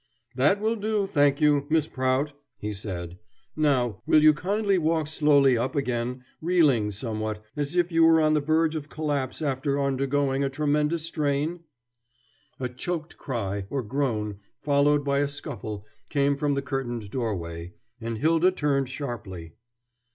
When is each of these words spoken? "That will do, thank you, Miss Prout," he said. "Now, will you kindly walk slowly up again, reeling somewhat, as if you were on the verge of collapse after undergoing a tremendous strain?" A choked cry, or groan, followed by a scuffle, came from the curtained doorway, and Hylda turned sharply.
"That 0.33 0.59
will 0.59 0.77
do, 0.77 1.05
thank 1.05 1.39
you, 1.41 1.67
Miss 1.69 1.87
Prout," 1.87 2.33
he 2.57 2.73
said. 2.73 3.19
"Now, 3.55 4.01
will 4.07 4.23
you 4.23 4.33
kindly 4.33 4.79
walk 4.79 5.05
slowly 5.05 5.55
up 5.59 5.75
again, 5.75 6.23
reeling 6.41 6.89
somewhat, 6.89 7.43
as 7.55 7.75
if 7.75 7.91
you 7.91 8.03
were 8.05 8.19
on 8.19 8.33
the 8.33 8.41
verge 8.41 8.75
of 8.75 8.89
collapse 8.89 9.43
after 9.43 9.79
undergoing 9.79 10.43
a 10.43 10.49
tremendous 10.49 11.03
strain?" 11.03 11.65
A 12.59 12.67
choked 12.67 13.17
cry, 13.19 13.67
or 13.69 13.83
groan, 13.83 14.39
followed 14.59 15.05
by 15.05 15.19
a 15.19 15.27
scuffle, 15.27 15.85
came 16.09 16.35
from 16.35 16.55
the 16.55 16.63
curtained 16.63 17.11
doorway, 17.11 17.75
and 17.99 18.17
Hylda 18.17 18.53
turned 18.53 18.89
sharply. 18.89 19.53